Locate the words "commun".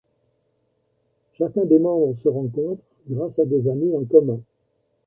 4.03-4.41